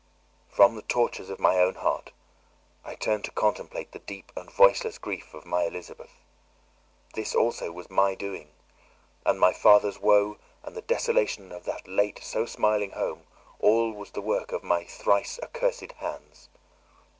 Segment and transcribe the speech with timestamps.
[0.49, 2.11] From the tortures of my own heart,
[2.83, 6.13] I turned to contemplate the deep and voiceless grief of my Elizabeth.
[7.13, 8.49] This also was my doing!
[9.27, 13.27] And my father's woe, and the desolation of that late so smiling home
[13.59, 16.49] all was the work of my thrice accursed hands!